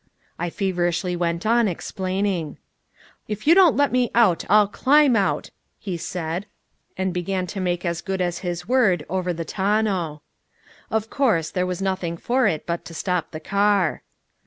I 0.39 0.49
feverishly 0.49 1.15
went 1.15 1.45
on 1.45 1.67
explaining. 1.67 2.57
"If 3.27 3.45
you 3.45 3.53
don't 3.53 3.77
let 3.77 3.91
me 3.91 4.09
out 4.15 4.43
I'll 4.49 4.67
climb 4.67 5.15
out," 5.15 5.51
he 5.77 5.95
said, 5.95 6.47
and 6.97 7.13
began 7.13 7.45
to 7.45 7.59
make 7.59 7.85
as 7.85 8.01
good 8.01 8.19
as 8.19 8.39
his 8.39 8.67
word 8.67 9.05
over 9.09 9.31
the 9.31 9.45
tonneau. 9.45 10.23
Of 10.89 11.11
course, 11.11 11.51
there 11.51 11.67
was 11.67 11.83
nothing 11.83 12.17
for 12.17 12.47
it 12.47 12.65
but 12.65 12.83
to 12.85 12.95
stop 12.95 13.29
the 13.29 13.39
car. 13.39 14.01